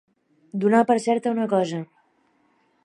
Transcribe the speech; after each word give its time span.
Donar 0.63 0.79
per 0.91 0.95
certa 1.03 1.35
una 1.37 1.47
cosa. 1.53 1.85